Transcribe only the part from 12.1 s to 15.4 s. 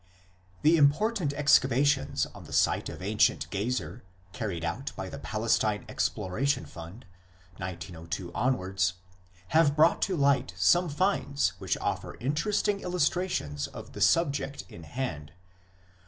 interesting illustrations of the subject in hand.